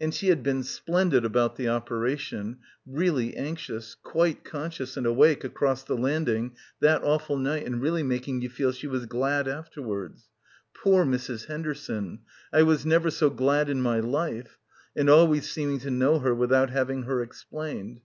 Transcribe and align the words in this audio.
And 0.00 0.12
she 0.12 0.30
had 0.30 0.42
been 0.42 0.64
splendid 0.64 1.24
about 1.24 1.54
the 1.54 1.68
operation— 1.68 2.58
really 2.84 3.36
anxious, 3.36 3.94
quite 3.94 4.42
conscious 4.42 4.96
and 4.96 5.06
awake 5.06 5.44
across 5.44 5.84
the 5.84 5.96
landing 5.96 6.56
that 6.80 7.04
awful 7.04 7.36
night 7.36 7.64
and 7.66 7.80
really 7.80 8.02
making 8.02 8.40
you 8.40 8.50
feel 8.50 8.72
she 8.72 8.88
was 8.88 9.06
glad 9.06 9.46
afterwards. 9.46 10.24
"Poor 10.74 11.04
Mrs. 11.04 11.46
Henderson— 11.46 12.18
I 12.52 12.64
was 12.64 12.84
never 12.84 13.12
so 13.12 13.30
glad 13.30 13.70
in 13.70 13.80
my 13.80 14.00
life"— 14.00 14.58
and 14.96 15.08
always 15.08 15.48
seeming 15.48 15.78
to 15.78 15.90
know 15.92 16.18
her 16.18 16.34
with 16.34 16.52
out 16.52 16.70
having 16.70 17.04
her 17.04 17.22
explained. 17.22 18.00